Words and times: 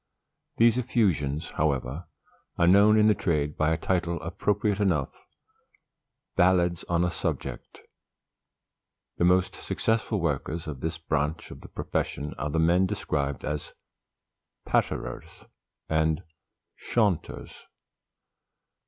These 0.57 0.79
effusions, 0.79 1.51
however, 1.57 2.07
are 2.57 2.65
known 2.65 2.97
in 2.97 3.05
the 3.07 3.13
trade 3.13 3.55
by 3.55 3.71
a 3.71 3.77
title 3.77 4.19
appropriate 4.23 4.79
enough, 4.79 5.11
"BALLADS 6.35 6.83
ON 6.85 7.03
A 7.03 7.11
SUBJECT." 7.11 7.81
The 9.17 9.25
most 9.25 9.53
successful 9.55 10.19
workers 10.19 10.65
of 10.65 10.79
this 10.79 10.97
branch 10.97 11.51
of 11.51 11.61
the 11.61 11.69
profession 11.69 12.33
are 12.39 12.49
the 12.49 12.57
men 12.57 12.87
described 12.87 13.45
as 13.45 13.73
patterers 14.65 15.45
and 15.87 16.23
chaunters. 16.79 17.67